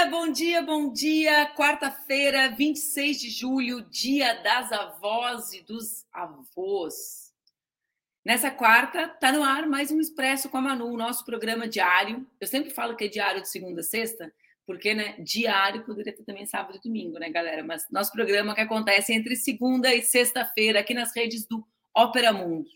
[0.00, 1.46] dia, bom dia, bom dia.
[1.54, 7.34] Quarta-feira, 26 de julho, dia das avós e dos avós.
[8.24, 12.26] Nessa quarta, tá no ar mais um Expresso com a Manu, nosso programa diário.
[12.40, 14.32] Eu sempre falo que é diário de segunda a sexta,
[14.66, 17.62] porque, né, diário poderia ter também sábado e domingo, né, galera?
[17.62, 21.62] Mas nosso programa que acontece entre segunda e sexta-feira aqui nas redes do
[21.94, 22.66] Ópera Mundo,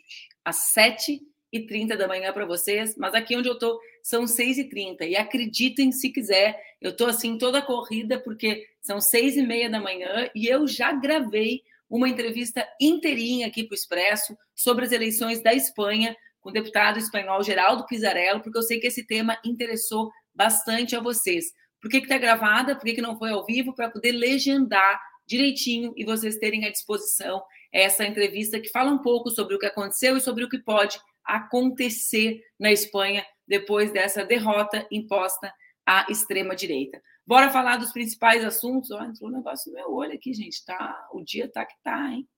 [0.45, 4.59] às sete e trinta da manhã para vocês, mas aqui onde eu tô são 6
[4.59, 9.43] e 30 e acreditem se quiser, eu estou assim toda corrida porque são seis e
[9.43, 14.85] meia da manhã e eu já gravei uma entrevista inteirinha aqui para o Expresso sobre
[14.85, 19.07] as eleições da Espanha com o deputado espanhol Geraldo Pizarello, porque eu sei que esse
[19.07, 21.47] tema interessou bastante a vocês.
[21.81, 22.77] Por que está gravada?
[22.77, 23.75] Por que, que não foi ao vivo?
[23.75, 29.31] Para poder legendar direitinho e vocês terem à disposição essa entrevista que fala um pouco
[29.31, 34.87] sobre o que aconteceu e sobre o que pode acontecer na Espanha depois dessa derrota
[34.91, 35.51] imposta
[35.87, 37.03] à extrema-direita.
[37.27, 38.91] Bora falar dos principais assuntos.
[38.91, 40.65] Ó, entrou um negócio no meu olho aqui, gente.
[40.65, 42.29] Tá, o dia tá que tá, hein?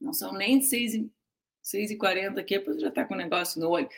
[0.00, 1.10] Não são nem 6 e,
[1.62, 3.88] 6 e 40 aqui, depois já tá com o negócio no olho.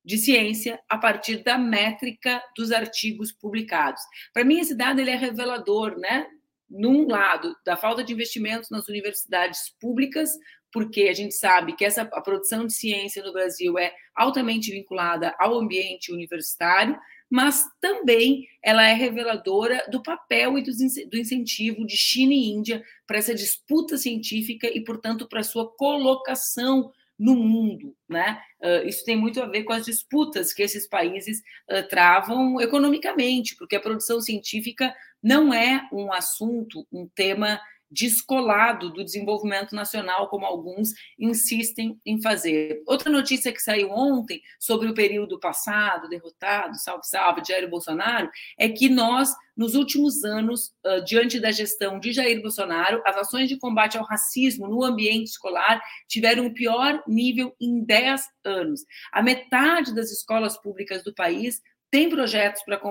[0.05, 4.01] de ciência a partir da métrica dos artigos publicados.
[4.31, 6.27] Para mim, esse dado ele é revelador, né?
[6.69, 10.29] Num lado, da falta de investimentos nas universidades públicas,
[10.71, 15.33] porque a gente sabe que essa a produção de ciência no Brasil é altamente vinculada
[15.39, 16.99] ao ambiente universitário,
[17.29, 23.17] mas também ela é reveladora do papel e do incentivo de China e Índia para
[23.17, 28.41] essa disputa científica e, portanto, para sua colocação no mundo, né?
[28.61, 33.55] Uh, isso tem muito a ver com as disputas que esses países uh, travam economicamente,
[33.55, 34.93] porque a produção científica
[35.23, 37.59] não é um assunto, um tema
[37.95, 42.83] descolado do desenvolvimento nacional, como alguns insistem em fazer.
[42.85, 48.29] Outra notícia que saiu ontem sobre o período passado, derrotado, salve, salve, Jair Bolsonaro,
[48.59, 50.73] é que nós, nos últimos anos,
[51.05, 55.81] diante da gestão de Jair Bolsonaro, as ações de combate ao racismo no ambiente escolar
[56.07, 58.81] tiveram o pior nível em 10 anos.
[59.13, 62.81] A metade das escolas públicas do país tem projetos para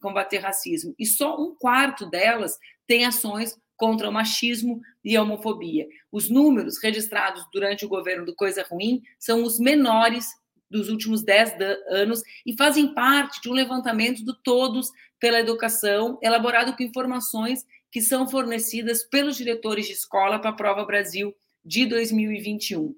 [0.00, 2.56] combater racismo e só um quarto delas
[2.88, 5.86] tem ações contra o machismo e a homofobia.
[6.12, 10.26] Os números registrados durante o governo do Coisa Ruim são os menores
[10.68, 11.54] dos últimos 10
[11.88, 18.02] anos e fazem parte de um levantamento do Todos pela Educação, elaborado com informações que
[18.02, 21.34] são fornecidas pelos diretores de escola para a Prova Brasil
[21.64, 22.94] de 2021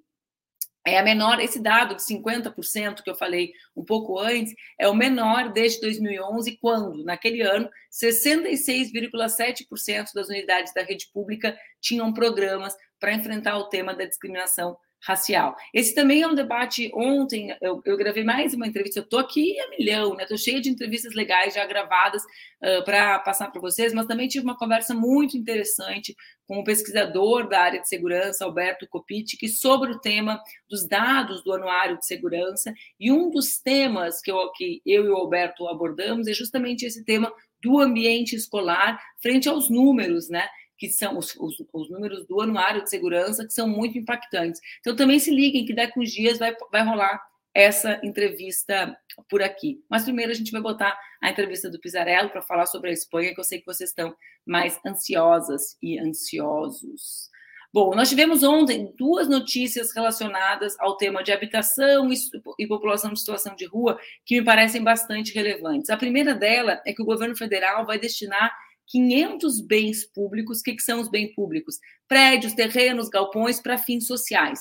[0.86, 4.94] é a menor, esse dado de 50% que eu falei um pouco antes, é o
[4.94, 13.12] menor desde 2011, quando, naquele ano, 66,7% das unidades da rede pública tinham programas para
[13.12, 15.56] enfrentar o tema da discriminação racial.
[15.72, 16.90] Esse também é um debate.
[16.94, 18.98] Ontem eu, eu gravei mais uma entrevista.
[18.98, 20.24] Eu estou aqui a milhão, né?
[20.24, 24.44] Estou cheia de entrevistas legais já gravadas uh, para passar para vocês, mas também tive
[24.44, 26.14] uma conversa muito interessante
[26.50, 31.52] com o pesquisador da área de segurança, Alberto Kopitic, sobre o tema dos dados do
[31.52, 32.74] Anuário de Segurança.
[32.98, 37.04] E um dos temas que eu, que eu e o Alberto abordamos é justamente esse
[37.04, 37.32] tema
[37.62, 40.44] do ambiente escolar frente aos números, né?
[40.76, 44.60] que são os, os, os, números do anuário de segurança, que são muito impactantes.
[44.80, 47.22] Então, também se liguem que daqui uns dias vai, vai rolar
[47.54, 48.96] essa entrevista
[49.28, 49.82] por aqui.
[49.88, 53.34] Mas primeiro a gente vai botar a entrevista do Pizarello para falar sobre a Espanha,
[53.34, 54.14] que eu sei que vocês estão
[54.46, 57.30] mais ansiosas e ansiosos.
[57.72, 62.10] Bom, nós tivemos ontem duas notícias relacionadas ao tema de habitação
[62.58, 63.96] e, população de situação de rua
[64.26, 65.88] que me parecem bastante relevantes.
[65.88, 68.52] A primeira dela é que o governo federal vai destinar
[68.88, 70.58] 500 bens públicos.
[70.58, 71.78] O que, que são os bens públicos?
[72.08, 74.60] Prédios, terrenos, galpões para fins sociais.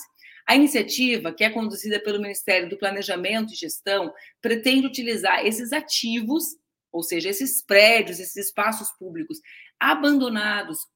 [0.49, 4.11] A iniciativa, que é conduzida pelo Ministério do Planejamento e Gestão,
[4.41, 6.43] pretende utilizar esses ativos,
[6.91, 9.37] ou seja, esses prédios, esses espaços públicos
[9.79, 10.87] abandonados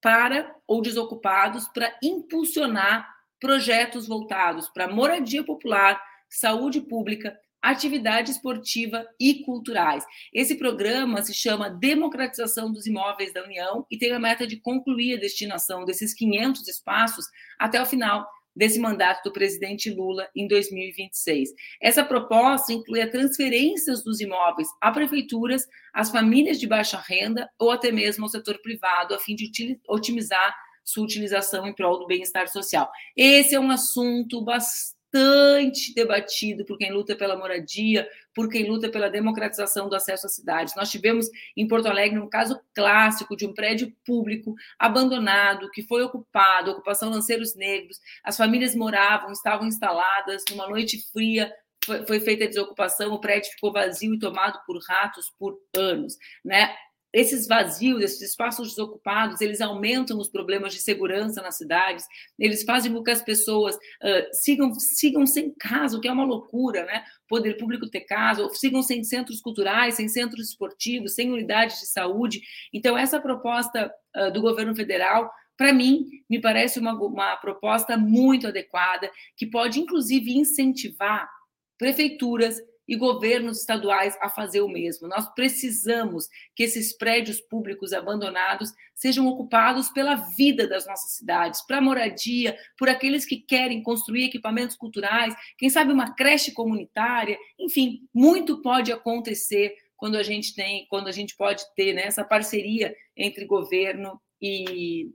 [0.00, 3.04] para ou desocupados para impulsionar
[3.40, 10.04] projetos voltados para moradia popular, saúde pública, atividade esportiva e culturais.
[10.32, 15.16] Esse programa se chama Democratização dos Imóveis da União e tem a meta de concluir
[15.16, 17.26] a destinação desses 500 espaços
[17.58, 18.24] até o final
[18.54, 21.50] desse mandato do presidente Lula em 2026.
[21.80, 27.70] Essa proposta inclui a transferências dos imóveis a prefeituras, às famílias de baixa renda ou
[27.70, 30.54] até mesmo ao setor privado, a fim de otimizar
[30.84, 32.90] sua utilização em prol do bem-estar social.
[33.16, 38.88] Esse é um assunto bastante bastante debatido por quem luta pela moradia, por quem luta
[38.88, 40.74] pela democratização do acesso às cidades.
[40.76, 46.02] Nós tivemos em Porto Alegre um caso clássico de um prédio público abandonado, que foi
[46.02, 51.52] ocupado, ocupação lanceiros negros, as famílias moravam, estavam instaladas, numa noite fria,
[51.84, 56.16] foi, foi feita a desocupação, o prédio ficou vazio e tomado por ratos por anos,
[56.44, 56.74] né?
[57.12, 62.04] Esses vazios, esses espaços desocupados, eles aumentam os problemas de segurança nas cidades,
[62.38, 66.24] eles fazem com que as pessoas uh, sigam, sigam sem casa, o que é uma
[66.24, 67.04] loucura, né?
[67.28, 72.42] Poder público ter casa, sigam sem centros culturais, sem centros esportivos, sem unidades de saúde.
[72.72, 78.46] Então, essa proposta uh, do governo federal, para mim, me parece uma, uma proposta muito
[78.46, 81.28] adequada, que pode, inclusive, incentivar
[81.76, 82.60] prefeituras,
[82.90, 85.06] e governos estaduais a fazer o mesmo.
[85.06, 91.80] Nós precisamos que esses prédios públicos abandonados sejam ocupados pela vida das nossas cidades, para
[91.80, 98.60] moradia, por aqueles que querem construir equipamentos culturais, quem sabe uma creche comunitária, enfim, muito
[98.60, 103.44] pode acontecer quando a gente tem, quando a gente pode ter né, essa parceria entre
[103.44, 105.12] governo e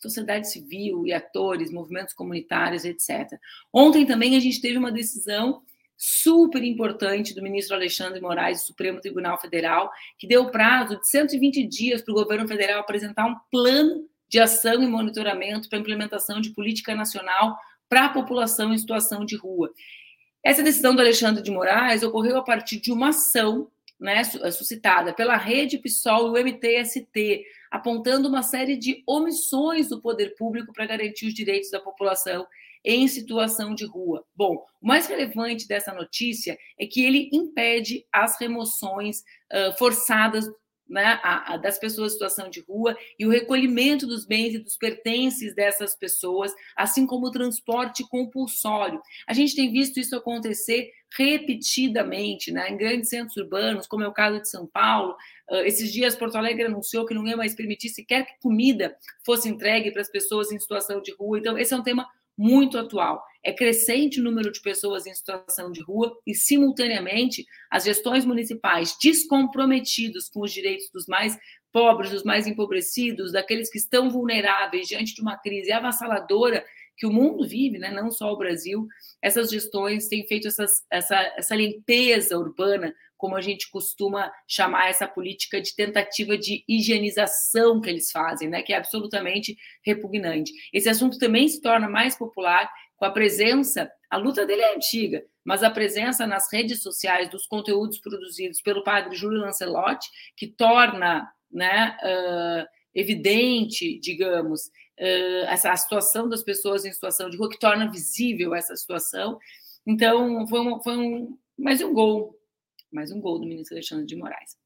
[0.00, 3.38] sociedade civil e atores, movimentos comunitários, etc.
[3.70, 5.62] Ontem também a gente teve uma decisão
[5.98, 11.66] super importante do ministro Alexandre Moraes, do Supremo Tribunal Federal, que deu prazo de 120
[11.66, 16.50] dias para o governo federal apresentar um plano de ação e monitoramento para implementação de
[16.50, 17.56] política nacional
[17.88, 19.72] para a população em situação de rua.
[20.44, 23.68] Essa decisão do Alexandre de Moraes ocorreu a partir de uma ação
[23.98, 30.34] né, suscitada pela Rede PSOL e o MTST, apontando uma série de omissões do poder
[30.36, 32.46] público para garantir os direitos da população
[32.84, 34.24] em situação de rua.
[34.34, 39.20] Bom, o mais relevante dessa notícia é que ele impede as remoções
[39.52, 40.46] uh, forçadas
[40.88, 44.58] né, a, a, das pessoas em situação de rua e o recolhimento dos bens e
[44.58, 49.00] dos pertences dessas pessoas, assim como o transporte compulsório.
[49.26, 54.12] A gente tem visto isso acontecer repetidamente né, em grandes centros urbanos, como é o
[54.12, 55.16] caso de São Paulo.
[55.50, 59.48] Uh, esses dias, Porto Alegre anunciou que não ia mais permitir sequer que comida fosse
[59.48, 61.38] entregue para as pessoas em situação de rua.
[61.38, 62.06] Então, esse é um tema
[62.36, 63.24] muito atual.
[63.42, 68.96] É crescente o número de pessoas em situação de rua e, simultaneamente, as gestões municipais
[69.02, 71.36] descomprometidos com os direitos dos mais
[71.72, 76.64] pobres, dos mais empobrecidos, daqueles que estão vulneráveis diante de uma crise avassaladora
[76.98, 77.92] que o mundo vive, né?
[77.92, 78.86] não só o Brasil,
[79.22, 85.06] essas gestões têm feito essas, essa, essa limpeza urbana, como a gente costuma chamar essa
[85.06, 88.62] política de tentativa de higienização que eles fazem, né?
[88.62, 90.52] que é absolutamente repugnante.
[90.72, 95.24] Esse assunto também se torna mais popular com a presença, a luta dele é antiga,
[95.44, 101.30] mas a presença nas redes sociais dos conteúdos produzidos pelo padre Júlio Lancelotti, que torna
[101.50, 104.62] né, uh, evidente, digamos,
[104.98, 109.38] essa a situação das pessoas em situação de rua, que torna visível essa situação.
[109.86, 112.38] Então, foi um, foi um mais um gol,
[112.92, 114.56] mais um gol do ministro Alexandre de Moraes.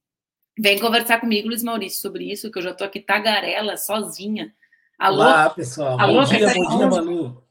[0.58, 4.54] Vem conversar comigo, Luiz Maurício, sobre isso, que eu já estou aqui tagarela, sozinha.
[4.98, 5.20] Alô?
[5.20, 5.98] Olá, pessoal.
[5.98, 7.42] Alô, bom dia, bom dia, Manu.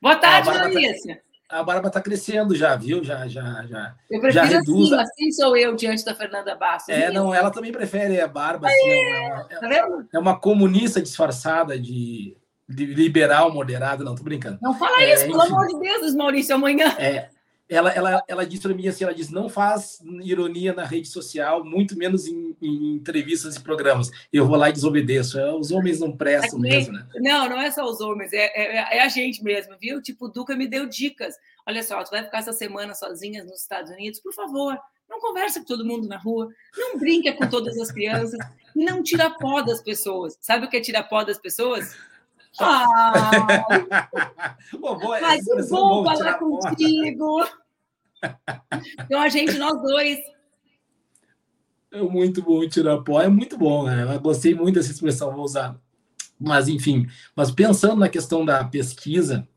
[0.00, 1.25] Boa tarde, Maurício.
[1.48, 3.04] A barba está crescendo já, viu?
[3.04, 3.94] Já, já, já.
[4.10, 4.92] Eu prefiro já reduz.
[4.92, 6.92] assim, assim sou eu diante da Fernanda Bastos.
[6.92, 8.66] É, não, ela também prefere a barba.
[8.66, 12.36] Assim, é, uma, tá é, uma comunista disfarçada de,
[12.68, 14.58] de liberal moderado, não, tô brincando.
[14.60, 16.92] Não fala é, isso, pelo amor de Deus, Maurício, amanhã.
[16.98, 17.28] É,
[17.68, 21.64] ela, ela, ela disse para mim assim, ela disse, não faz ironia na rede social,
[21.64, 24.10] muito menos em, em entrevistas e programas.
[24.32, 25.38] Eu vou lá e desobedeço.
[25.38, 27.06] É, os homens não prestam Aqui, mesmo, né?
[27.16, 30.00] Não, não é só os homens, é, é, é, a gente mesmo, viu?
[30.00, 31.34] Tipo, o Duca me deu dicas.
[31.66, 35.60] Olha só, tu vai ficar essa semana sozinha nos Estados Unidos, por favor, não conversa
[35.60, 38.38] com todo mundo na rua, não brinca com todas as crianças,
[38.74, 40.38] não tira pó das pessoas.
[40.40, 41.96] Sabe o que é tirar pó das pessoas?
[42.60, 43.66] Ah,
[44.80, 47.46] Pô, boa, Mas que bom falar contigo.
[49.00, 50.18] Então, a gente, nós dois.
[51.92, 54.14] É muito bom tirar pó, é muito bom, né?
[54.14, 55.78] Eu gostei muito dessa expressão, vou usar.
[56.38, 59.48] Mas, enfim, mas pensando na questão da pesquisa,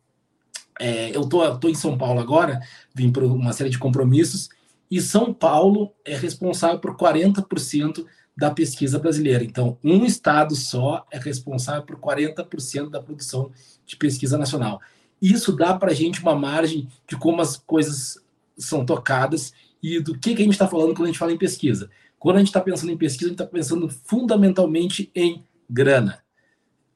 [0.80, 2.62] é, eu tô, tô em São Paulo agora,
[2.94, 4.50] vim por uma série de compromissos,
[4.90, 8.06] e São Paulo é responsável por 40%
[8.40, 9.44] da pesquisa brasileira.
[9.44, 13.52] Então, um estado só é responsável por 40% da produção
[13.86, 14.80] de pesquisa nacional.
[15.22, 18.18] Isso dá para a gente uma margem de como as coisas
[18.58, 19.54] são tocadas
[19.84, 21.90] e do que, que a gente está falando quando a gente fala em pesquisa.
[22.18, 26.20] Quando a gente está pensando em pesquisa, a gente está pensando fundamentalmente em grana.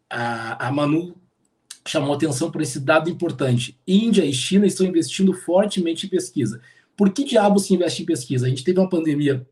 [0.10, 1.16] A, a Manu
[1.86, 3.78] chamou atenção por esse dado importante.
[3.86, 6.62] Índia e China estão investindo fortemente em pesquisa.
[6.96, 8.46] Por que diabo se investe em pesquisa?
[8.46, 9.46] A gente teve uma pandemia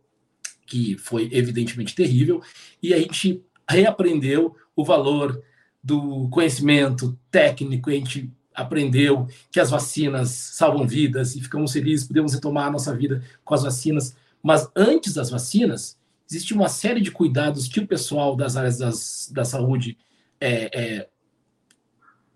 [0.65, 2.41] que foi evidentemente terrível
[2.81, 5.41] e a gente reaprendeu o valor
[5.83, 12.33] do conhecimento técnico, a gente aprendeu que as vacinas salvam vidas e ficamos felizes, podemos
[12.33, 14.15] retomar a nossa vida com as vacinas.
[14.43, 15.97] Mas antes das vacinas,
[16.29, 19.97] existe uma série de cuidados que o pessoal das áreas das, da saúde
[20.39, 21.09] é, é,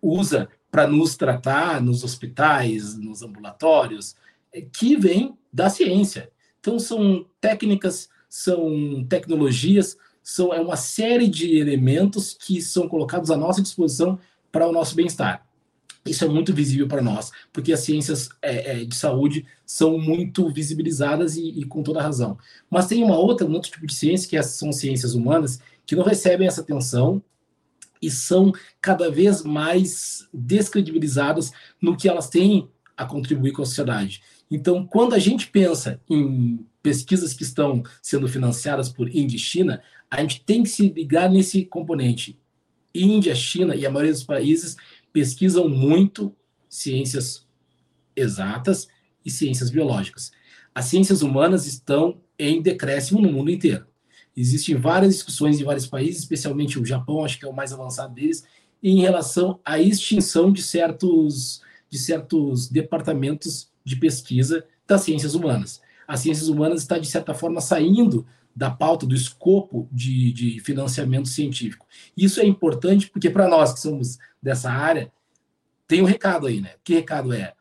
[0.02, 4.16] usa para nos tratar nos hospitais, nos ambulatórios,
[4.52, 6.32] é, que vem da ciência.
[6.60, 13.38] Então, são técnicas, são tecnologias, são é uma série de elementos que são colocados à
[13.38, 14.20] nossa disposição
[14.52, 15.48] para o nosso bem-estar.
[16.06, 20.50] Isso é muito visível para nós, porque as ciências é, é, de saúde são muito
[20.50, 22.38] visibilizadas e, e, com toda razão.
[22.70, 25.96] Mas tem uma outra, um outro tipo de ciência, que é, são ciências humanas, que
[25.96, 27.24] não recebem essa atenção
[28.02, 28.52] e são
[28.82, 34.22] cada vez mais descredibilizadas no que elas têm a contribuir com a sociedade.
[34.52, 39.82] Então, quando a gente pensa em pesquisas que estão sendo financiadas por Índia e China,
[40.08, 42.40] a gente tem que se ligar nesse componente.
[42.94, 44.78] Índia, China e a maioria dos países
[45.12, 46.32] pesquisam muito
[46.70, 47.48] ciências
[48.16, 48.88] exatas
[49.26, 50.32] e ciências biológicas.
[50.76, 53.88] As ciências humanas estão em decréscimo no mundo inteiro.
[54.38, 58.14] Existem várias discussões em vários países, especialmente o Japão, acho que é o mais avançado
[58.14, 58.46] deles,
[58.84, 65.82] em relação à extinção de certos, de certos departamentos de pesquisa das ciências humanas.
[66.08, 71.28] As ciências humanas está, de certa forma, saindo da pauta, do escopo de, de financiamento
[71.28, 71.86] científico.
[72.16, 75.12] Isso é importante porque, para nós que somos dessa área,
[75.88, 76.72] tem um recado aí, né?
[76.84, 77.54] Que recado é?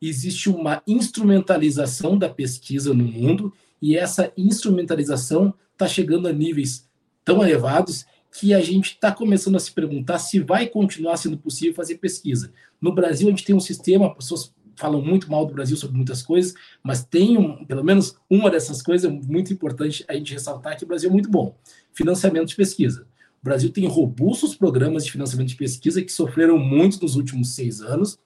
[0.00, 6.88] Existe uma instrumentalização da pesquisa no mundo e essa instrumentalização está chegando a níveis
[7.24, 8.04] tão elevados
[8.38, 12.52] que a gente está começando a se perguntar se vai continuar sendo possível fazer pesquisa.
[12.80, 16.22] No Brasil, a gente tem um sistema, pessoas falam muito mal do Brasil sobre muitas
[16.22, 20.84] coisas, mas tem um, pelo menos uma dessas coisas muito importante a gente ressaltar que
[20.84, 21.56] o Brasil é muito bom.
[21.92, 23.06] Financiamento de pesquisa.
[23.42, 27.80] O Brasil tem robustos programas de financiamento de pesquisa que sofreram muito nos últimos seis
[27.80, 28.18] anos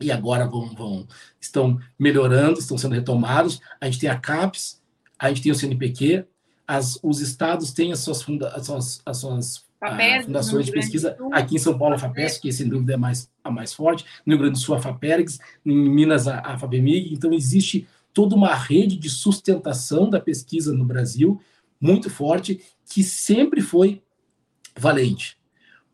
[0.00, 1.06] e agora vão, vão
[1.40, 3.60] estão melhorando, estão sendo retomados.
[3.80, 4.80] A gente tem a CAPES,
[5.18, 6.24] a gente tem o CNPq,
[6.66, 11.16] as, os estados têm as suas, funda, as suas, as suas a, fundações de pesquisa.
[11.32, 14.04] Aqui em São Paulo, a FAPES, que sem dúvida é mais, a mais forte.
[14.24, 15.38] No Rio Grande do Sul, a FAPERGS.
[15.64, 17.12] Em Minas, a, a FABEMIG.
[17.12, 21.40] Então, existe toda uma rede de sustentação da pesquisa no Brasil
[21.80, 24.02] muito forte, que sempre foi
[24.76, 25.36] valente.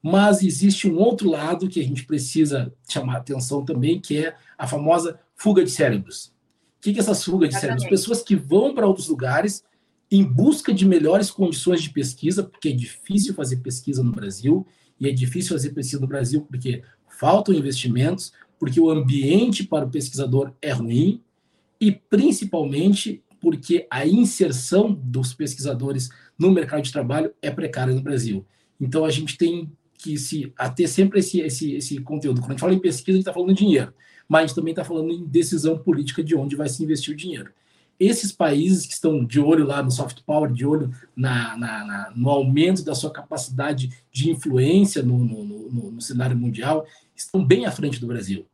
[0.03, 4.67] Mas existe um outro lado que a gente precisa chamar atenção também, que é a
[4.67, 6.33] famosa fuga de cérebros.
[6.79, 7.87] O que é essa fuga de cérebros?
[7.89, 9.63] Pessoas que vão para outros lugares
[10.11, 14.67] em busca de melhores condições de pesquisa, porque é difícil fazer pesquisa no Brasil,
[14.99, 19.90] e é difícil fazer pesquisa no Brasil porque faltam investimentos, porque o ambiente para o
[19.90, 21.23] pesquisador é ruim,
[21.81, 28.45] e principalmente porque a inserção dos pesquisadores no mercado de trabalho é precária no Brasil.
[28.79, 32.40] Então a gente tem que se ter sempre esse, esse, esse conteúdo.
[32.40, 33.93] Quando a gente fala em pesquisa, a gente está falando de dinheiro,
[34.29, 37.17] mas a gente também está falando em decisão política de onde vai se investir o
[37.17, 37.50] dinheiro.
[38.00, 42.12] Esses países que estão de olho lá no soft power, de olho na, na, na
[42.16, 47.66] no aumento da sua capacidade de influência no, no, no, no cenário mundial, estão bem
[47.66, 48.47] à frente do Brasil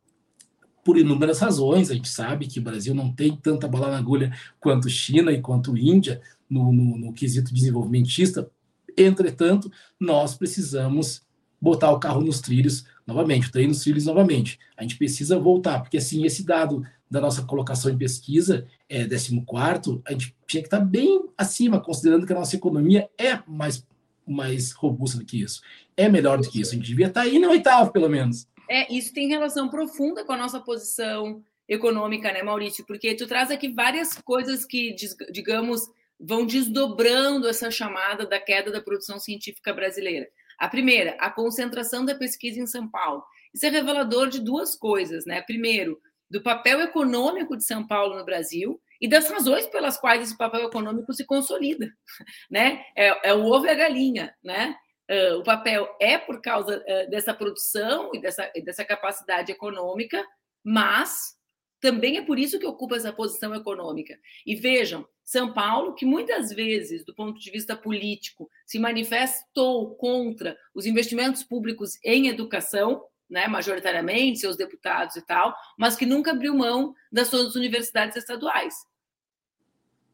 [0.84, 1.90] por inúmeras razões.
[1.90, 5.40] A gente sabe que o Brasil não tem tanta bola na agulha quanto China e
[5.40, 8.50] quanto Índia no, no, no quesito desenvolvimentista,
[8.96, 11.22] Entretanto, nós precisamos
[11.60, 14.58] botar o carro nos trilhos novamente, o trem nos trilhos novamente.
[14.76, 20.02] A gente precisa voltar, porque assim, esse dado da nossa colocação em pesquisa, é 14,
[20.04, 23.86] a gente tinha que estar bem acima, considerando que a nossa economia é mais,
[24.26, 25.62] mais robusta do que isso.
[25.96, 26.72] É melhor do que isso.
[26.72, 28.46] A gente devia estar aí no oitavo, pelo menos.
[28.68, 32.84] É, isso tem relação profunda com a nossa posição econômica, né, Maurício?
[32.84, 34.94] Porque tu traz aqui várias coisas que,
[35.30, 35.82] digamos,
[36.18, 40.26] vão desdobrando essa chamada da queda da produção científica brasileira.
[40.58, 43.22] A primeira, a concentração da pesquisa em São Paulo.
[43.54, 45.42] Isso é revelador de duas coisas, né?
[45.42, 50.36] Primeiro, do papel econômico de São Paulo no Brasil e das razões pelas quais esse
[50.36, 51.90] papel econômico se consolida,
[52.50, 52.84] né?
[52.96, 54.76] É, é o ovo e a galinha, né?
[55.08, 60.26] Uh, o papel é por causa uh, dessa produção e dessa, dessa capacidade econômica,
[60.64, 61.36] mas
[61.80, 64.18] também é por isso que ocupa essa posição econômica.
[64.44, 70.56] E vejam, São Paulo, que muitas vezes, do ponto de vista político, se manifestou contra
[70.74, 76.54] os investimentos públicos em educação, né, majoritariamente, seus deputados e tal, mas que nunca abriu
[76.54, 78.74] mão das suas universidades estaduais,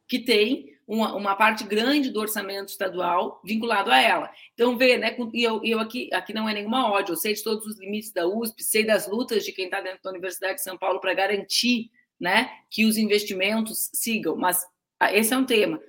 [0.08, 4.30] que tem uma, uma parte grande do orçamento estadual vinculado a ela.
[4.54, 7.42] Então, vê, né, e eu, eu aqui, aqui não é nenhuma ódio, eu sei de
[7.42, 10.62] todos os limites da USP, sei das lutas de quem está dentro da Universidade de
[10.62, 14.64] São Paulo para garantir né, que os investimentos sigam, mas
[14.98, 15.80] ah, esse é um tema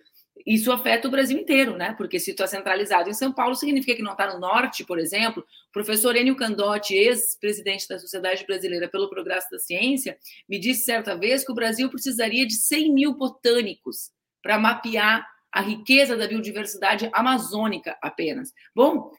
[0.46, 1.94] isso afeta o Brasil inteiro, né?
[1.98, 5.44] Porque se está centralizado em São Paulo, significa que não está no norte, por exemplo.
[5.70, 11.16] O professor Enio Candotti, ex-presidente da Sociedade Brasileira pelo Progresso da Ciência, me disse certa
[11.16, 17.10] vez que o Brasil precisaria de 100 mil botânicos para mapear a riqueza da biodiversidade
[17.14, 18.52] amazônica apenas.
[18.76, 19.12] Bom,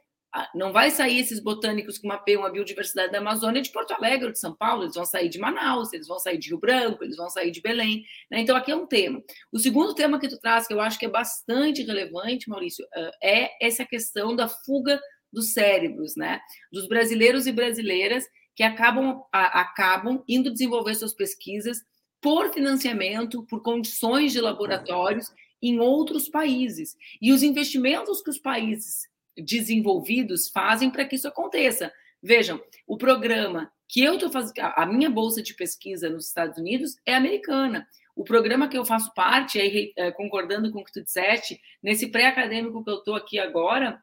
[0.55, 4.39] não vai sair esses botânicos que mapeiam a biodiversidade da Amazônia de Porto Alegre de
[4.39, 7.31] São Paulo, eles vão sair de Manaus, eles vão sair de Rio Branco, eles vão
[7.31, 8.05] sair de Belém.
[8.31, 8.41] Né?
[8.41, 9.23] Então, aqui é um tema.
[9.53, 12.85] O segundo tema que tu traz, que eu acho que é bastante relevante, Maurício,
[13.23, 15.01] é essa questão da fuga
[15.33, 16.41] dos cérebros, né?
[16.73, 18.25] Dos brasileiros e brasileiras
[18.55, 21.83] que acabam, acabam indo desenvolver suas pesquisas
[22.21, 25.27] por financiamento, por condições de laboratórios
[25.61, 26.97] em outros países.
[27.21, 31.93] E os investimentos que os países desenvolvidos fazem para que isso aconteça.
[32.23, 36.97] Vejam, o programa que eu estou fazendo, a minha bolsa de pesquisa nos Estados Unidos
[37.05, 37.87] é americana.
[38.17, 42.09] O programa que eu faço parte, aí, é, concordando com o que tu disseste, nesse
[42.09, 44.03] pré-acadêmico que eu estou aqui agora,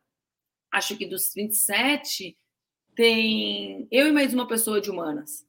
[0.71, 2.37] acho que dos 27,
[2.95, 5.47] tem eu e mais uma pessoa de humanas.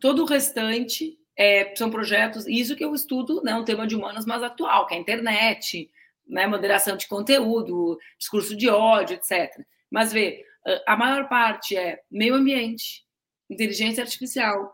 [0.00, 4.26] Todo o restante é, são projetos, isso que eu estudo, né, um tema de humanas
[4.26, 5.90] mais atual, que é a internet,
[6.26, 9.50] né, moderação de conteúdo, discurso de ódio, etc.
[9.90, 10.44] Mas vê,
[10.86, 13.04] a maior parte é meio ambiente,
[13.50, 14.72] inteligência artificial,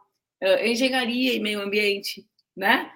[0.63, 2.91] engenharia e meio ambiente, né?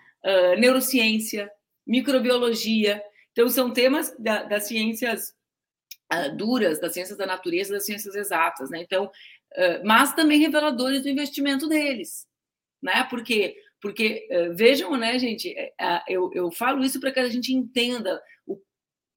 [0.58, 1.50] neurociência,
[1.86, 3.02] microbiologia.
[3.32, 5.34] Então, são temas da, das ciências
[6.36, 8.80] duras, das ciências da natureza, das ciências exatas, né?
[8.82, 9.10] Então,
[9.82, 12.26] mas também reveladores do investimento deles,
[12.82, 13.04] né?
[13.10, 15.52] Porque porque vejam, né, gente,
[16.06, 18.22] eu, eu falo isso para que a gente entenda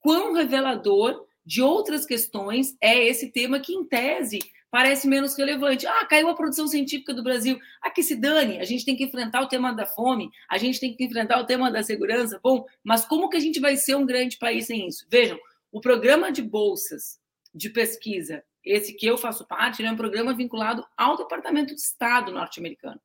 [0.05, 4.37] quão revelador de outras questões é esse tema que, em tese,
[4.69, 5.87] parece menos relevante.
[5.87, 7.59] Ah, caiu a produção científica do Brasil.
[7.81, 10.79] Ah, que se dane, a gente tem que enfrentar o tema da fome, a gente
[10.79, 12.39] tem que enfrentar o tema da segurança.
[12.43, 15.07] Bom, mas como que a gente vai ser um grande país sem isso?
[15.09, 15.39] Vejam,
[15.71, 17.19] o programa de bolsas
[17.51, 22.31] de pesquisa, esse que eu faço parte, é um programa vinculado ao Departamento de Estado
[22.31, 23.01] norte-americano.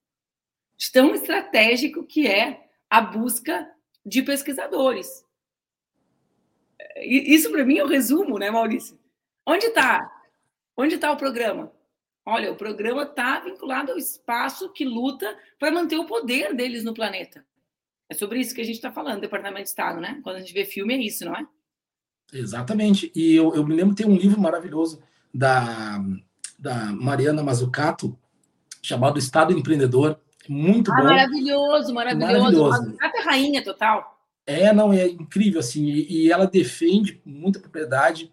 [0.93, 3.67] Tão estratégico que é a busca
[4.05, 5.30] de pesquisadores.
[7.03, 8.99] Isso para mim é o resumo, né, Maurício?
[9.47, 10.11] Onde está?
[10.77, 11.73] Onde está o programa?
[12.25, 16.95] Olha, o programa está vinculado ao espaço que luta para manter o poder deles no
[16.95, 17.45] planeta.
[18.09, 20.21] É sobre isso que a gente está falando, Departamento de Estado, né?
[20.23, 21.47] Quando a gente vê filme, é isso, não é?
[22.33, 23.11] Exatamente.
[23.15, 25.99] E eu, eu me lembro de ter um livro maravilhoso da,
[26.59, 28.17] da Mariana Mazzucato,
[28.83, 30.19] chamado Estado Empreendedor.
[30.49, 31.05] Muito ah, bom.
[31.05, 32.33] Maravilhoso, maravilhoso.
[32.33, 32.71] maravilhoso.
[32.71, 34.20] Mazzucato é rainha total.
[34.51, 38.31] É, não, é incrível, assim, e, e ela defende com muita propriedade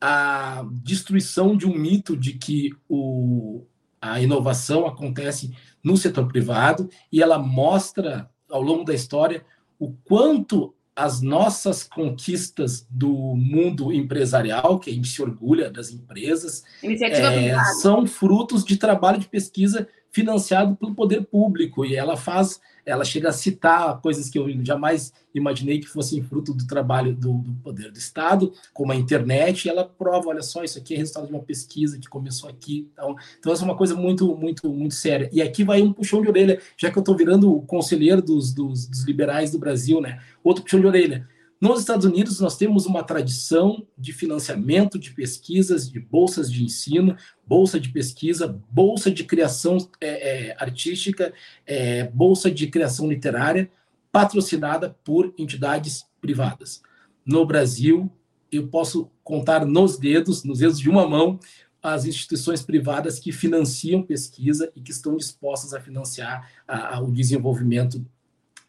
[0.00, 3.64] a destruição de um mito de que o,
[4.00, 5.52] a inovação acontece
[5.82, 9.44] no setor privado e ela mostra ao longo da história
[9.78, 16.64] o quanto as nossas conquistas do mundo empresarial, que a gente se orgulha das empresas,
[16.82, 23.04] é, são frutos de trabalho de pesquisa financiado pelo poder público e ela faz ela
[23.04, 27.52] chega a citar coisas que eu jamais imaginei que fossem fruto do trabalho do, do,
[27.62, 31.26] poder do Estado, como a internet, e ela prova, olha só, isso aqui é resultado
[31.26, 32.88] de uma pesquisa que começou aqui.
[32.92, 35.28] Então, então essa é uma coisa muito, muito, muito séria.
[35.30, 38.54] E aqui vai um puxão de orelha, já que eu estou virando o conselheiro dos,
[38.54, 40.20] dos, dos liberais do Brasil, né?
[40.42, 41.28] Outro puxão de orelha.
[41.60, 47.16] Nos Estados Unidos, nós temos uma tradição de financiamento de pesquisas, de bolsas de ensino,
[47.44, 51.32] bolsa de pesquisa, bolsa de criação é, é, artística,
[51.66, 53.68] é, bolsa de criação literária,
[54.12, 56.80] patrocinada por entidades privadas.
[57.26, 58.08] No Brasil,
[58.52, 61.40] eu posso contar nos dedos, nos dedos de uma mão,
[61.82, 67.10] as instituições privadas que financiam pesquisa e que estão dispostas a financiar a, a, o
[67.10, 68.04] desenvolvimento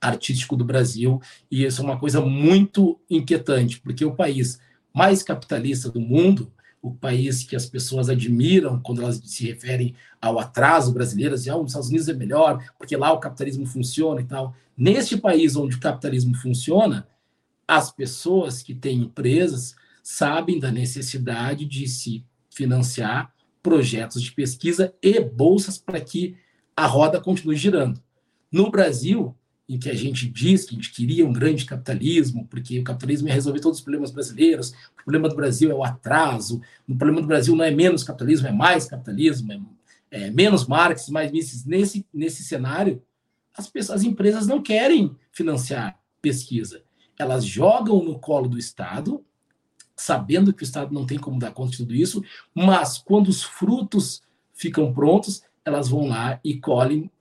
[0.01, 4.59] artístico do Brasil, e isso é uma coisa muito inquietante, porque o país
[4.93, 10.39] mais capitalista do mundo, o país que as pessoas admiram quando elas se referem ao
[10.39, 14.25] atraso brasileiro, dizem, ah, os Estados Unidos é melhor, porque lá o capitalismo funciona e
[14.25, 14.55] tal.
[14.77, 17.07] Neste país onde o capitalismo funciona,
[17.67, 23.31] as pessoas que têm empresas sabem da necessidade de se financiar
[23.61, 26.35] projetos de pesquisa e bolsas para que
[26.75, 28.01] a roda continue girando.
[28.51, 29.35] No Brasil,
[29.69, 33.27] em que a gente diz que a gente queria um grande capitalismo, porque o capitalismo
[33.27, 37.21] ia resolver todos os problemas brasileiros, o problema do Brasil é o atraso, o problema
[37.21, 39.53] do Brasil não é menos capitalismo, é mais capitalismo,
[40.09, 41.65] é, é menos Marx, mais Mises.
[41.65, 42.99] Nesse, nesse cenário,
[43.55, 46.81] as, pessoas, as empresas não querem financiar pesquisa.
[47.17, 49.23] Elas jogam no colo do Estado,
[49.95, 52.23] sabendo que o Estado não tem como dar conta de tudo isso,
[52.55, 57.11] mas quando os frutos ficam prontos, elas vão lá e colhem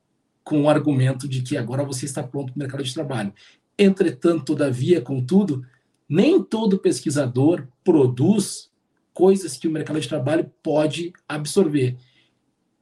[0.49, 3.35] com o argumento de que agora você está pronto para o mercado de trabalho.
[3.79, 5.63] Entretanto, todavia, contudo,
[6.09, 8.71] nem todo pesquisador produz
[9.13, 11.99] coisas que o mercado de trabalho pode absorver.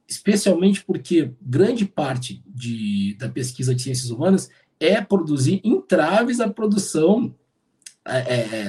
[0.07, 4.49] Especialmente porque grande parte de, da pesquisa de ciências humanas
[4.79, 7.35] é produzir entraves à produção
[8.05, 8.19] é,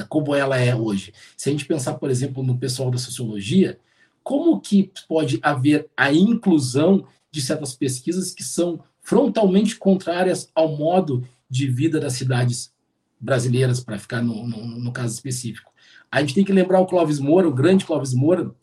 [0.01, 1.13] é, como ela é hoje.
[1.37, 3.79] Se a gente pensar, por exemplo, no pessoal da sociologia,
[4.25, 11.27] como que pode haver a inclusão de certas pesquisas que são frontalmente contrárias ao modo
[11.49, 12.73] de vida das cidades
[13.21, 15.73] brasileiras, para ficar no, no, no, caso específico.
[16.11, 18.55] A gente tem que lembrar o Clóvis Moura, o grande Clóvis Moura,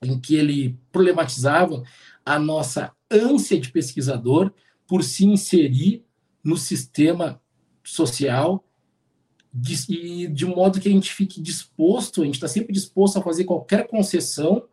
[0.00, 1.82] em que ele problematizava
[2.24, 4.52] a nossa ânsia de pesquisador
[4.86, 6.04] por se inserir
[6.42, 7.40] no sistema
[7.82, 8.64] social
[9.52, 13.22] de, e de modo que a gente fique disposto, a gente está sempre disposto a
[13.22, 14.64] fazer qualquer concessão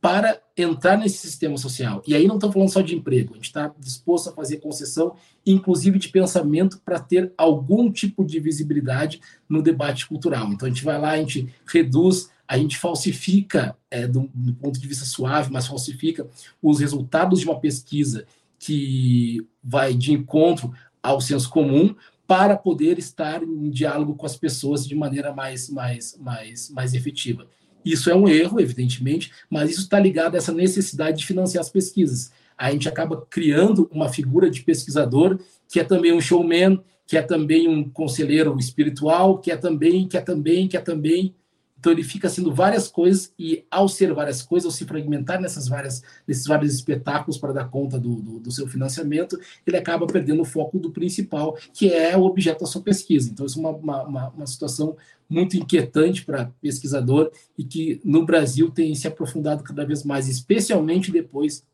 [0.00, 2.02] para entrar nesse sistema social.
[2.06, 5.14] E aí não estamos falando só de emprego, a gente está disposto a fazer concessão,
[5.44, 10.52] inclusive de pensamento, para ter algum tipo de visibilidade no debate cultural.
[10.52, 14.78] Então a gente vai lá, a gente reduz, a gente falsifica, é, do, do ponto
[14.78, 16.26] de vista suave, mas falsifica
[16.62, 18.24] os resultados de uma pesquisa
[18.58, 21.94] que vai de encontro ao senso comum
[22.26, 27.46] para poder estar em diálogo com as pessoas de maneira mais, mais, mais, mais efetiva.
[27.84, 31.70] Isso é um erro, evidentemente, mas isso está ligado a essa necessidade de financiar as
[31.70, 32.30] pesquisas.
[32.56, 35.38] A gente acaba criando uma figura de pesquisador
[35.68, 40.16] que é também um showman, que é também um conselheiro espiritual, que é também, que
[40.16, 41.34] é também, que é também.
[41.78, 45.68] Então ele fica sendo várias coisas e ao ser várias coisas, ao se fragmentar nessas
[45.68, 50.42] várias, nesses vários espetáculos para dar conta do, do, do, seu financiamento, ele acaba perdendo
[50.42, 53.30] o foco do principal, que é o objeto da sua pesquisa.
[53.30, 54.96] Então isso é uma, uma, uma situação
[55.28, 61.12] muito inquietante para pesquisador e que no Brasil tem se aprofundado cada vez mais, especialmente
[61.12, 61.64] depois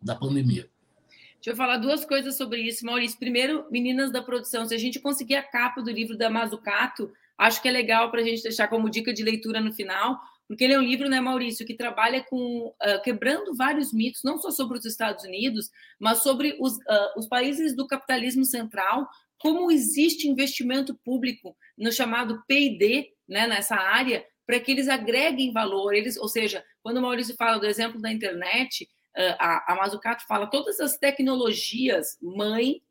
[0.00, 0.68] da pandemia.
[1.34, 3.18] Deixa eu falar duas coisas sobre isso, Maurício.
[3.18, 4.66] Primeiro, Meninas da Produção.
[4.66, 8.20] Se a gente conseguir a capa do livro da Mazucato, acho que é legal para
[8.20, 11.20] a gente deixar como dica de leitura no final, porque ele é um livro, né,
[11.22, 16.18] Maurício, que trabalha com uh, quebrando vários mitos, não só sobre os Estados Unidos, mas
[16.18, 23.10] sobre os, uh, os países do capitalismo central, como existe investimento público no chamado P&D,
[23.26, 25.94] né, nessa área, para que eles agreguem valor.
[25.94, 28.86] Eles, ou seja, quando o Maurício fala do exemplo da internet,
[29.38, 32.82] a, a Mazzucato fala todas as tecnologias mãe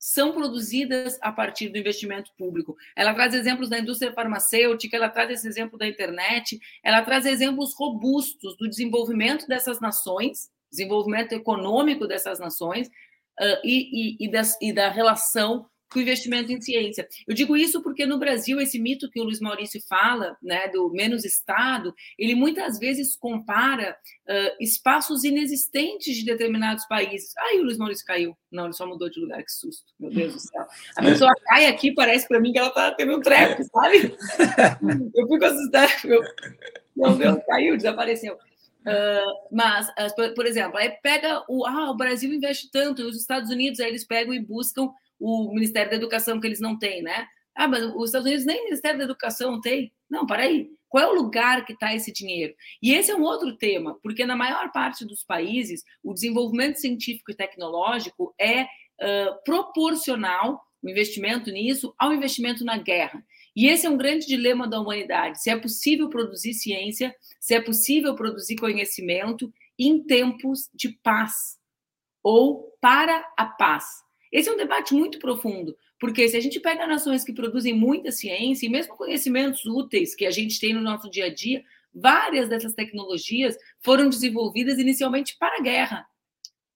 [0.00, 2.74] são produzidas a partir do investimento público.
[2.96, 7.74] Ela traz exemplos da indústria farmacêutica, ela traz esse exemplo da internet, ela traz exemplos
[7.74, 14.72] robustos do desenvolvimento dessas nações, desenvolvimento econômico dessas nações uh, e, e, e, das, e
[14.72, 17.08] da relação com o investimento em ciência.
[17.26, 20.90] Eu digo isso porque no Brasil esse mito que o Luiz Maurício fala, né, do
[20.90, 23.96] menos Estado, ele muitas vezes compara
[24.28, 27.36] uh, espaços inexistentes de determinados países.
[27.38, 28.36] Aí o Luiz Maurício caiu.
[28.50, 29.92] Não, ele só mudou de lugar, que susto.
[29.98, 30.66] Meu Deus do céu.
[30.96, 34.14] A pessoa cai aqui, parece para mim que ela está tendo um treco, sabe?
[35.14, 35.92] Eu fico assustada.
[36.96, 38.34] Meu Deus, caiu, desapareceu.
[38.34, 39.88] Uh, mas,
[40.34, 44.04] por, exemplo, aí pega o, ah, o Brasil investe tanto, os Estados Unidos, aí eles
[44.04, 47.26] pegam e buscam o Ministério da Educação que eles não têm, né?
[47.54, 49.92] Ah, mas os Estados Unidos nem Ministério da Educação tem.
[50.08, 50.70] Não, para aí.
[50.88, 52.52] Qual é o lugar que está esse dinheiro?
[52.82, 57.30] E esse é um outro tema, porque na maior parte dos países, o desenvolvimento científico
[57.30, 63.22] e tecnológico é uh, proporcional, o investimento nisso, ao investimento na guerra.
[63.54, 67.60] E esse é um grande dilema da humanidade: se é possível produzir ciência, se é
[67.60, 71.58] possível produzir conhecimento em tempos de paz
[72.22, 73.84] ou para a paz.
[74.32, 78.12] Esse é um debate muito profundo, porque se a gente pega nações que produzem muita
[78.12, 82.48] ciência e mesmo conhecimentos úteis que a gente tem no nosso dia a dia, várias
[82.48, 86.06] dessas tecnologias foram desenvolvidas inicialmente para a guerra,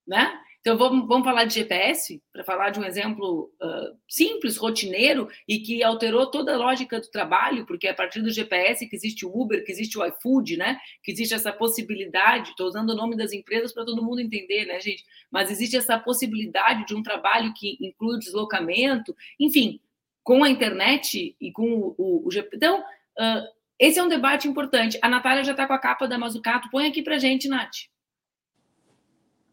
[0.05, 0.37] né?
[0.65, 5.59] Então, vamos, vamos falar de GPS, para falar de um exemplo uh, simples, rotineiro, e
[5.59, 9.27] que alterou toda a lógica do trabalho, porque é a partir do GPS que existe
[9.27, 10.79] o Uber, que existe o iFood, né?
[11.03, 14.79] Que existe essa possibilidade, estou usando o nome das empresas para todo mundo entender, né,
[14.79, 15.05] gente?
[15.29, 19.79] Mas existe essa possibilidade de um trabalho que inclui o deslocamento, enfim,
[20.23, 22.55] com a internet e com o, o, o GPS.
[22.55, 23.43] Então, uh,
[23.77, 24.97] esse é um debate importante.
[24.99, 26.71] A Natália já está com a capa da Mazucato.
[26.71, 27.85] Põe aqui para gente, Nath.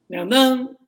[0.08, 0.81] Não, não.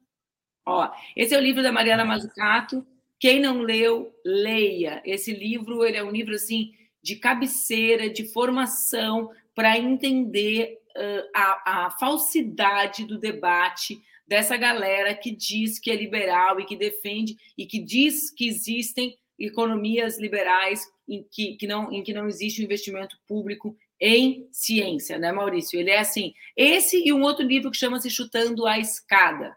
[0.67, 2.87] Ó, esse é o livro da Mariana Mazzucato.
[3.19, 5.03] Quem não leu, leia.
[5.05, 6.73] Esse livro ele é um livro assim
[7.03, 15.31] de cabeceira, de formação para entender uh, a, a falsidade do debate dessa galera que
[15.31, 21.27] diz que é liberal e que defende e que diz que existem economias liberais em
[21.31, 25.79] que, que não, em que não existe um investimento público em ciência, né, Maurício?
[25.79, 26.33] Ele é assim.
[26.57, 29.57] Esse e um outro livro que chama-se Chutando a Escada.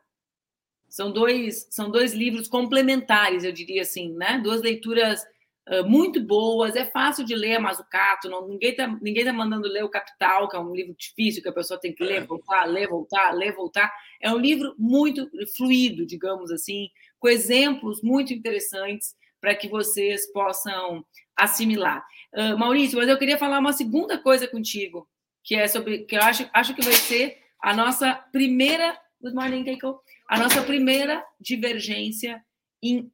[0.89, 4.39] São dois, são dois livros complementares, eu diria assim, né?
[4.41, 5.21] Duas leituras
[5.69, 6.75] uh, muito boas.
[6.75, 10.47] É fácil de ler a Mazzucato, não, ninguém está ninguém tá mandando ler o Capital,
[10.47, 13.53] que é um livro difícil, que a pessoa tem que ler, voltar, ler, voltar, ler,
[13.53, 13.91] voltar.
[14.21, 21.05] É um livro muito fluido, digamos assim, com exemplos muito interessantes para que vocês possam
[21.35, 22.03] assimilar.
[22.33, 25.07] Uh, Maurício, mas eu queria falar uma segunda coisa contigo,
[25.43, 28.97] que é sobre que eu acho, acho que vai ser a nossa primeira.
[29.21, 32.43] Good morning, Keiko a nossa primeira divergência
[32.83, 33.11] em,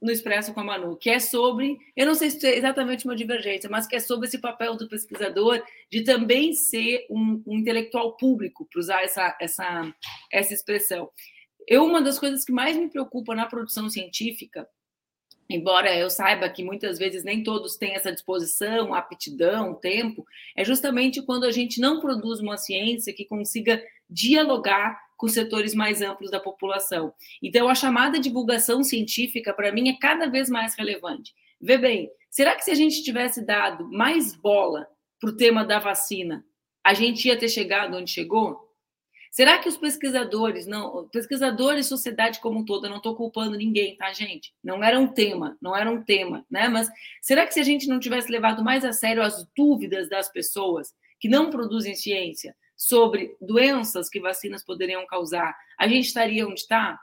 [0.00, 3.16] no Expresso com a Manu, que é sobre, eu não sei se é exatamente uma
[3.16, 8.16] divergência, mas que é sobre esse papel do pesquisador de também ser um, um intelectual
[8.16, 9.94] público, para usar essa, essa,
[10.32, 11.10] essa expressão.
[11.66, 14.66] Eu, uma das coisas que mais me preocupa na produção científica
[15.50, 20.24] embora eu saiba que muitas vezes nem todos têm essa disposição, aptidão, tempo,
[20.56, 26.00] é justamente quando a gente não produz uma ciência que consiga dialogar com setores mais
[26.00, 27.12] amplos da população.
[27.42, 31.34] Então, a chamada divulgação científica, para mim, é cada vez mais relevante.
[31.60, 34.88] Vê bem, será que se a gente tivesse dado mais bola
[35.20, 36.42] para o tema da vacina,
[36.82, 38.66] a gente ia ter chegado onde chegou?
[39.30, 43.96] Será que os pesquisadores, não, pesquisadores, sociedade como um todo, eu não estou culpando ninguém,
[43.98, 44.54] tá, gente?
[44.64, 46.66] Não era um tema, não era um tema, né?
[46.66, 46.88] Mas
[47.20, 50.94] será que se a gente não tivesse levado mais a sério as dúvidas das pessoas
[51.20, 56.98] que não produzem ciência, sobre doenças que vacinas poderiam causar, a gente estaria onde está?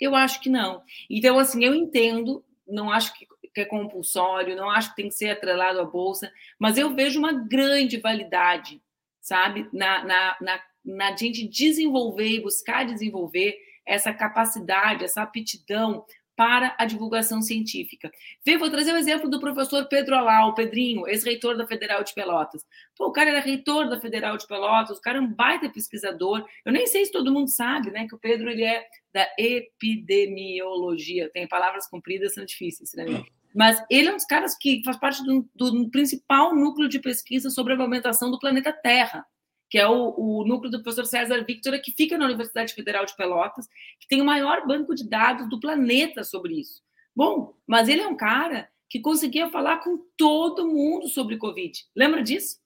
[0.00, 0.82] Eu acho que não.
[1.10, 5.28] Então, assim, eu entendo, não acho que, é compulsório, não acho que tem que ser
[5.30, 8.80] atrelado à bolsa, mas eu vejo uma grande validade,
[9.20, 16.06] sabe, na, na, na, na gente desenvolver e buscar desenvolver essa capacidade, essa aptidão
[16.38, 18.12] para a divulgação científica.
[18.46, 22.14] Vê, vou trazer o um exemplo do professor Pedro Alau, Pedrinho, ex-reitor da Federal de
[22.14, 22.64] Pelotas.
[22.96, 26.46] Pô, o cara era reitor da Federal de Pelotas, o cara é um baita pesquisador.
[26.64, 31.28] Eu nem sei se todo mundo sabe, né, que o Pedro ele é da epidemiologia.
[31.30, 33.04] Tem palavras compridas, são difíceis, né?
[33.52, 37.50] Mas ele é um dos caras que faz parte do, do principal núcleo de pesquisa
[37.50, 39.26] sobre a movimentação do planeta Terra
[39.70, 43.14] que é o, o, núcleo do professor César Victor, que fica na Universidade Federal de
[43.16, 43.66] Pelotas,
[44.00, 46.82] que tem o maior banco de dados do planeta sobre isso.
[47.14, 51.78] Bom, mas ele é um cara que conseguia falar com todo mundo sobre Covid.
[51.94, 52.58] Lembra disso?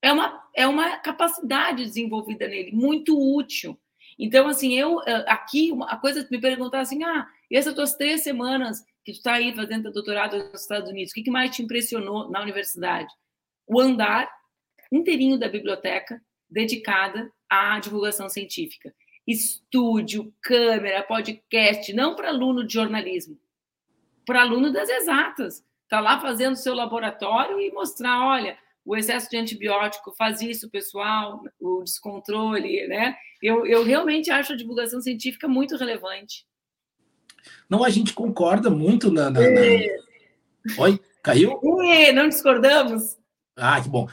[0.00, 3.78] É uma, é uma capacidade desenvolvida nele, muito útil.
[4.18, 8.82] Então, assim, eu eh, aqui, a coisa me perguntar assim: ah, essas tuas três semanas
[9.04, 12.30] que tu está aí fazendo doutorado nos Estados Unidos, o que, que mais te impressionou
[12.30, 13.12] na universidade?
[13.66, 14.30] O andar
[14.90, 18.94] inteirinho da biblioteca, dedicada à divulgação científica.
[19.26, 23.38] Estúdio, câmera, podcast, não para aluno de jornalismo,
[24.24, 25.64] para aluno das exatas.
[25.82, 31.42] Está lá fazendo seu laboratório e mostrar, olha, o excesso de antibiótico faz isso, pessoal,
[31.60, 33.16] o descontrole, né?
[33.42, 36.46] Eu, eu realmente acho a divulgação científica muito relevante.
[37.68, 39.30] Não, a gente concorda muito na.
[39.30, 39.60] na, na...
[40.78, 41.60] Oi, caiu?
[41.62, 43.16] E, não discordamos?
[43.56, 44.06] Ah, que bom.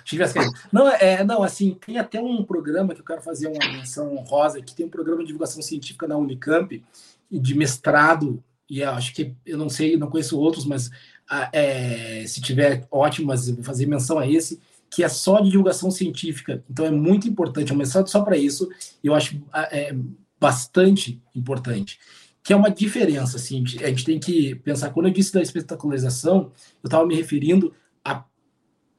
[0.71, 4.61] Não, é, não, assim, tem até um programa que eu quero fazer uma menção honrosa,
[4.61, 6.81] que tem um programa de divulgação científica na Unicamp,
[7.29, 10.89] de mestrado, e acho que, eu não sei, não conheço outros, mas
[11.29, 15.49] ah, é, se tiver ótimo, mas vou fazer menção a esse, que é só de
[15.49, 16.63] divulgação científica.
[16.69, 18.69] Então é muito importante, é um mestrado só para isso,
[19.03, 19.93] eu acho ah, é,
[20.39, 21.99] bastante importante.
[22.41, 26.51] Que é uma diferença, assim, a gente tem que pensar, quando eu disse da espetacularização,
[26.81, 27.73] eu estava me referindo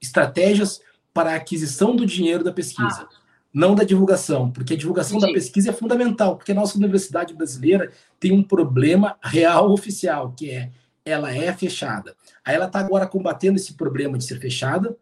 [0.05, 0.81] estratégias
[1.13, 3.09] para a aquisição do dinheiro da pesquisa, ah.
[3.53, 5.27] não da divulgação, porque a divulgação Sim.
[5.27, 10.51] da pesquisa é fundamental, porque a nossa universidade brasileira tem um problema real oficial, que
[10.51, 10.71] é
[11.05, 12.17] ela é fechada.
[12.45, 14.97] Aí ela está agora combatendo esse problema de ser fechada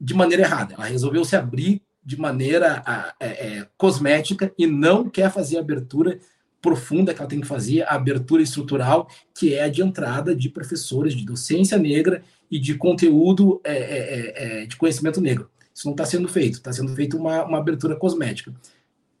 [0.00, 0.74] de maneira errada.
[0.74, 2.82] Ela resolveu se abrir de maneira
[3.18, 6.18] é, é, cosmética e não quer fazer abertura
[6.60, 10.48] profunda que ela tem que fazer, a abertura estrutural, que é a de entrada de
[10.48, 15.48] professores de docência negra e de conteúdo é, é, é, é de conhecimento negro.
[15.72, 18.52] Isso não está sendo feito, está sendo feita uma, uma abertura cosmética.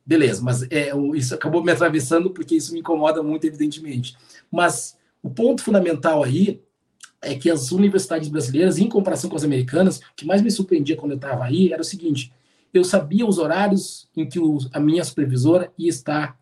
[0.04, 4.16] Beleza, mas é, isso acabou me atravessando porque isso me incomoda muito, evidentemente.
[4.50, 6.60] Mas o ponto fundamental aí
[7.22, 10.96] é que as universidades brasileiras, em comparação com as americanas, o que mais me surpreendia
[10.96, 12.32] quando eu estava aí era o seguinte:
[12.72, 14.40] eu sabia os horários em que
[14.72, 16.38] a minha supervisora ia estar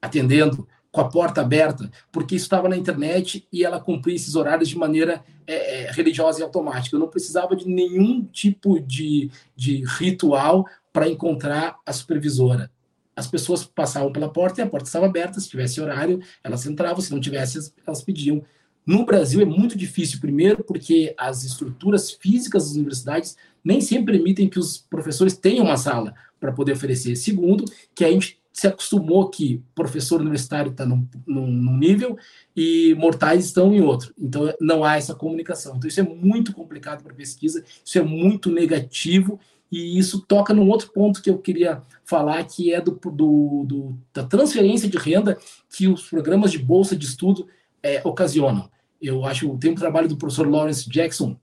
[0.00, 4.68] atendendo com a porta aberta, porque isso estava na internet e ela cumpria esses horários
[4.68, 6.94] de maneira é, é, religiosa e automática.
[6.94, 12.70] Eu não precisava de nenhum tipo de, de ritual para encontrar a supervisora.
[13.16, 15.40] As pessoas passavam pela porta e a porta estava aberta.
[15.40, 17.00] Se tivesse horário, elas entravam.
[17.00, 18.44] Se não tivesse, elas pediam.
[18.86, 24.48] No Brasil é muito difícil, primeiro, porque as estruturas físicas das universidades nem sempre permitem
[24.48, 27.16] que os professores tenham uma sala para poder oferecer.
[27.16, 27.64] Segundo,
[27.96, 32.16] que a gente se acostumou que professor universitário está num, num, num, nível
[32.56, 34.14] e mortais estão em outro.
[34.16, 35.74] Então, não há essa comunicação.
[35.76, 39.40] Então, isso é muito complicado para pesquisa, isso é muito negativo,
[39.72, 43.98] e isso toca num outro ponto que eu queria falar, que é do, do, do
[44.12, 45.36] da transferência de renda
[45.68, 47.48] que os programas de bolsa de estudo
[47.82, 48.70] é, ocasionam.
[49.02, 51.36] Eu acho, tem um trabalho do professor Lawrence Jackson,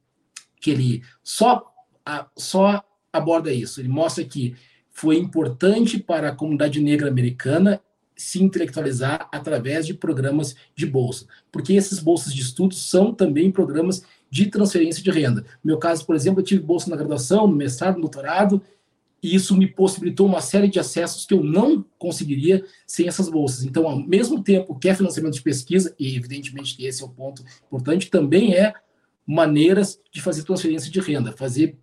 [0.62, 1.74] que ele só,
[2.06, 3.82] a, só aborda isso.
[3.82, 4.56] Ele mostra que
[4.92, 7.82] foi importante para a comunidade negra americana
[8.16, 14.04] se intelectualizar através de programas de bolsa, porque esses bolsas de estudos são também programas
[14.30, 15.42] de transferência de renda.
[15.64, 18.62] No meu caso, por exemplo, eu tive bolsa na graduação, no mestrado, no doutorado,
[19.24, 23.64] e isso me possibilitou uma série de acessos que eu não conseguiria sem essas bolsas.
[23.64, 27.10] Então, ao mesmo tempo que é financiamento de pesquisa, e evidentemente que esse é o
[27.10, 28.74] ponto importante, também é
[29.26, 31.78] maneiras de fazer transferência de renda, fazer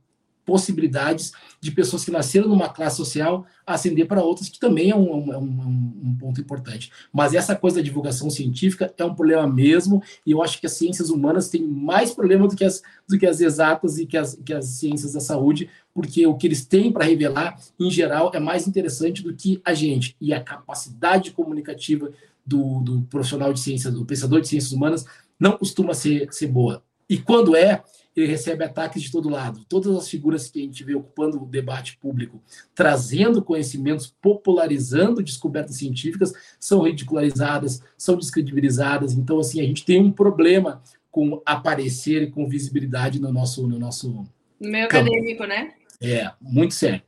[0.49, 5.31] possibilidades de pessoas que nasceram numa classe social ascender para outras, que também é um,
[5.31, 6.91] é um, um, ponto importante.
[7.13, 10.73] Mas essa coisa da divulgação científica é um problema mesmo, e eu acho que as
[10.73, 14.41] ciências humanas têm mais problema do que as, do que as exatas e que as,
[14.43, 18.41] que as ciências da saúde, porque o que eles têm para revelar, em geral, é
[18.41, 20.17] mais interessante do que a gente.
[20.19, 22.11] E a capacidade comunicativa
[22.47, 25.05] do, do profissional de ciências, do pensador de ciências humanas,
[25.39, 26.83] não costuma ser, ser boa.
[27.07, 27.83] E quando é,
[28.19, 29.65] ele recebe ataques de todo lado.
[29.69, 32.43] Todas as figuras que a gente vê ocupando o debate público,
[32.75, 39.13] trazendo conhecimentos, popularizando descobertas científicas, são ridicularizadas, são descredibilizadas.
[39.13, 43.67] Então, assim, a gente tem um problema com aparecer e com visibilidade no nosso.
[43.67, 44.27] No, nosso
[44.61, 45.11] no meio campo.
[45.11, 45.75] acadêmico, né?
[46.01, 47.03] É, muito sério.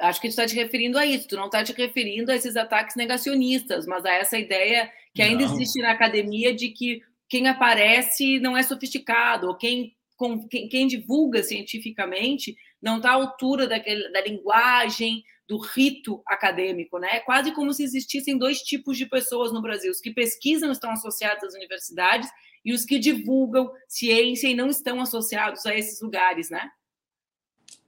[0.00, 2.56] Acho que tu está te referindo a isso, tu não está te referindo a esses
[2.56, 5.52] ataques negacionistas, mas a essa ideia que ainda não.
[5.52, 10.86] existe na academia de que quem aparece não é sofisticado, ou quem com quem, quem
[10.86, 17.08] divulga cientificamente não está à altura daquele, da linguagem, do rito acadêmico, né?
[17.12, 20.90] É quase como se existissem dois tipos de pessoas no Brasil: os que pesquisam estão
[20.90, 22.28] associados às universidades
[22.62, 26.70] e os que divulgam ciência e não estão associados a esses lugares, né?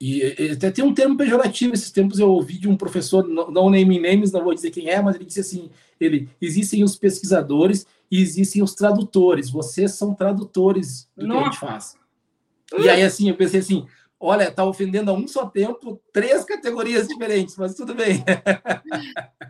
[0.00, 1.74] E até tem um termo pejorativo.
[1.74, 4.88] Esses tempos eu ouvi de um professor, não, não name names, não vou dizer quem
[4.88, 9.50] é, mas ele disse assim: ele existem os pesquisadores e existem os tradutores.
[9.50, 11.38] Vocês são tradutores do Nossa.
[11.38, 12.01] que a gente faz.
[12.78, 13.86] E aí, assim, eu pensei assim:
[14.22, 18.24] olha, tá ofendendo a um só tempo três categorias diferentes, mas tudo bem.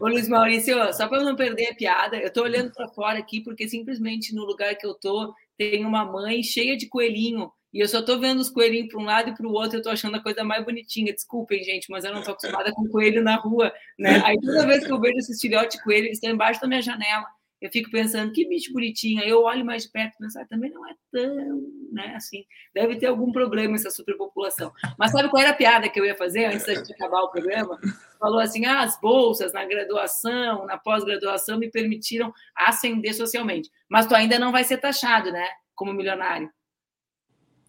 [0.00, 3.42] Ô, Luiz Maurício, só para não perder a piada, eu estou olhando para fora aqui
[3.42, 7.52] porque simplesmente no lugar que eu tô tem uma mãe cheia de coelhinho.
[7.72, 9.78] E eu só estou vendo os coelhinhos para um lado e para o outro, eu
[9.78, 11.12] estou achando a coisa mais bonitinha.
[11.12, 13.72] Desculpem, gente, mas eu não estou acostumada com coelho na rua.
[13.98, 14.20] Né?
[14.24, 16.82] Aí toda vez que eu vejo esses filhotes de coelho, eles estão embaixo da minha
[16.82, 17.26] janela
[17.62, 19.22] eu fico pensando que bicho bonitinho.
[19.22, 22.12] Eu olho mais de perto e penso, ah, também não é tão, né?
[22.16, 22.44] Assim,
[22.74, 24.72] deve ter algum problema essa superpopulação.
[24.98, 27.78] Mas sabe qual era a piada que eu ia fazer antes de acabar o programa?
[28.18, 33.70] Falou assim: ah, as bolsas na graduação, na pós-graduação me permitiram ascender socialmente.
[33.88, 35.46] Mas tu ainda não vai ser taxado, né?
[35.72, 36.50] Como milionário.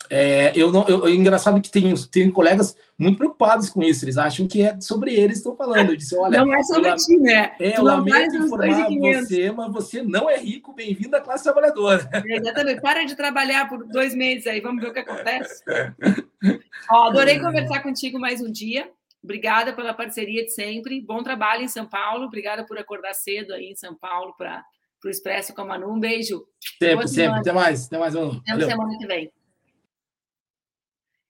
[0.10, 4.18] É, eu não, eu, é engraçado que tem, tem colegas muito preocupados com isso, eles
[4.18, 5.90] acham que é sobre eles estão falando.
[5.90, 7.54] Eu disse, olha, não é sobre eu, ti, né?
[7.60, 12.08] É, eu lamento informar você, mas você não é rico, bem-vindo à classe trabalhadora.
[12.14, 15.64] É, exatamente, para de trabalhar por dois meses aí, vamos ver o que acontece.
[16.92, 18.90] Ó, adorei conversar contigo mais um dia.
[19.24, 21.00] Obrigada pela parceria de sempre.
[21.02, 22.26] Bom trabalho em São Paulo.
[22.26, 24.64] Obrigada por acordar cedo aí em São Paulo para
[25.06, 25.94] o Expresso com a Manu.
[25.94, 26.46] Um beijo.
[26.78, 27.40] Sempre, sempre.
[27.40, 27.88] Até mais.
[27.88, 28.16] Até mais.
[28.16, 29.32] Até semana que vem.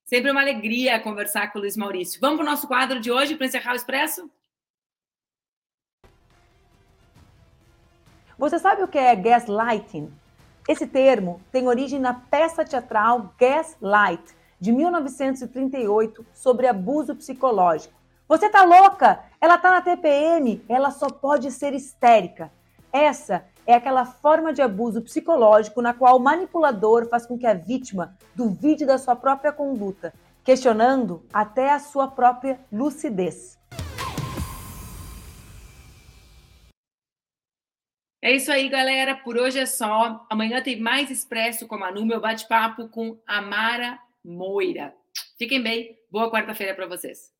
[0.05, 2.19] Sempre uma alegria conversar com o Luiz Maurício.
[2.19, 4.29] Vamos para o nosso quadro de hoje para encerrar o Expresso?
[8.37, 10.11] Você sabe o que é gaslighting?
[10.67, 14.23] Esse termo tem origem na peça teatral Gaslight,
[14.59, 17.93] de 1938, sobre abuso psicológico.
[18.27, 19.23] Você tá louca?
[19.39, 22.51] Ela tá na TPM, ela só pode ser histérica.
[22.91, 27.53] Essa é aquela forma de abuso psicológico na qual o manipulador faz com que a
[27.53, 33.57] vítima duvide da sua própria conduta, questionando até a sua própria lucidez.
[38.21, 39.15] É isso aí, galera.
[39.17, 40.25] Por hoje é só.
[40.29, 44.93] Amanhã tem mais Expresso com a Manu, meu bate-papo com a Mara Moira.
[45.37, 45.97] Fiquem bem.
[46.09, 47.33] Boa quarta-feira para vocês.